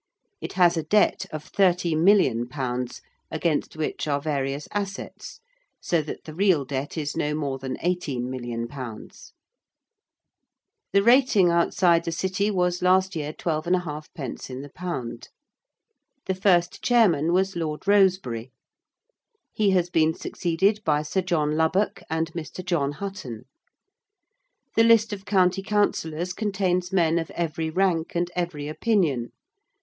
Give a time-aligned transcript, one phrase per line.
[0.41, 5.41] It has a debt of 30,000,000_l._, against which are various assets,
[5.79, 9.31] so that the real debt is no more than 18,000,000_l._
[10.91, 15.29] The rating outside the City was last year 12½_d._ in the pound.
[16.25, 18.51] The first Chairman was Lord Rosebery.
[19.53, 22.65] He has been succeeded by Sir John Lubbock and Mr.
[22.65, 23.43] John Hutton.
[24.75, 29.29] The list of County Councillors contains men of every rank and every opinion.